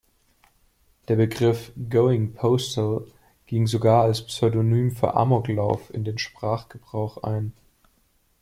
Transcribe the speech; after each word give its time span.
Der 1.09 1.15
Begriff 1.15 1.71
„Going 1.91 2.33
postal“ 2.33 3.05
ging 3.45 3.67
sogar 3.67 4.01
als 4.05 4.25
Pseudonym 4.25 4.89
für 4.89 5.13
Amoklauf 5.13 5.93
in 5.93 6.03
den 6.03 6.17
Sprachgebrauch 6.17 7.21
ein. 7.21 7.53